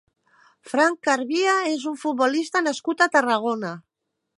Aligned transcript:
Fran 0.71 0.95
Carbia 1.09 1.53
és 1.75 1.85
un 1.93 2.01
futbolista 2.07 2.67
nascut 2.71 3.05
a 3.05 3.11
Tarragona. 3.19 3.81